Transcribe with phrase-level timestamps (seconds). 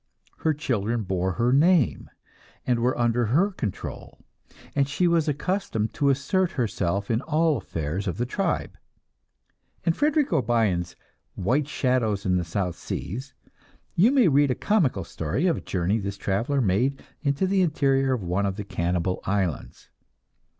[0.39, 2.09] Her children bore her name,
[2.65, 4.17] and were under her control,
[4.75, 8.79] and she was accustomed to assert herself in all affairs of the tribe.
[9.83, 10.95] In Frederick O'Brien's
[11.35, 13.35] "White Shadows in the South Seas,"
[13.93, 18.13] you may read a comical story of a journey this traveler made into the interior
[18.13, 19.91] of one of the cannibal islands.